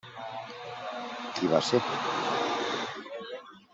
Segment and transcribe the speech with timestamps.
[1.35, 1.83] Qui va ser?